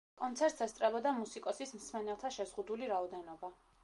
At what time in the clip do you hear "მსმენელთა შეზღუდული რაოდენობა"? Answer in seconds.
1.79-3.51